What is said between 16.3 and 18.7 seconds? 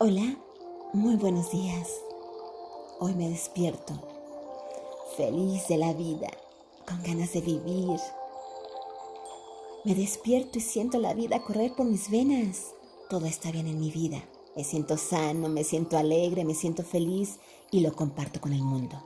me siento feliz y lo comparto con el